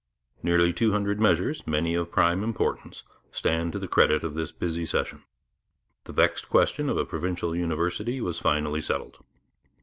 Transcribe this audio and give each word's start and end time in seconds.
Nearly 0.41 0.73
two 0.73 0.93
hundred 0.93 1.19
measures, 1.19 1.67
many 1.67 1.93
of 1.93 2.09
prime 2.11 2.43
importance, 2.43 3.03
stand 3.31 3.71
to 3.73 3.77
the 3.77 3.87
credit 3.87 4.23
of 4.23 4.33
this 4.33 4.51
busy 4.51 4.83
session. 4.83 5.21
The 6.05 6.11
vexed 6.11 6.49
question 6.49 6.89
of 6.89 6.97
a 6.97 7.05
provincial 7.05 7.55
university 7.55 8.19
was 8.19 8.39
finally 8.39 8.81
settled. 8.81 9.23